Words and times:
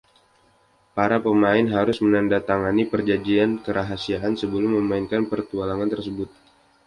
Para 0.97 1.17
pemain 1.25 1.61
harus 1.77 1.97
menandatangani 2.05 2.83
perjanjian 2.91 3.51
kerahasiaan 3.65 4.33
sebelum 4.41 4.71
memainkan 4.81 5.23
petualangan 5.31 5.89
tersebut. 5.93 6.29